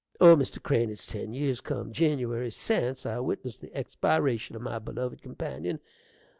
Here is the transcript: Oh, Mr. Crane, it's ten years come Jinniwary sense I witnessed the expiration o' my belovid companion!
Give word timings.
Oh, 0.19 0.35
Mr. 0.35 0.59
Crane, 0.59 0.89
it's 0.89 1.05
ten 1.05 1.31
years 1.31 1.61
come 1.61 1.93
Jinniwary 1.93 2.51
sense 2.51 3.05
I 3.05 3.19
witnessed 3.19 3.61
the 3.61 3.71
expiration 3.75 4.55
o' 4.55 4.59
my 4.59 4.79
belovid 4.79 5.21
companion! 5.21 5.79